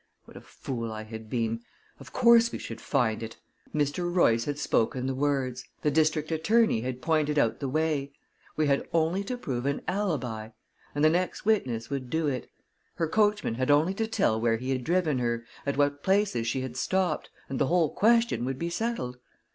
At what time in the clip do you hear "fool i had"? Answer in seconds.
0.41-1.29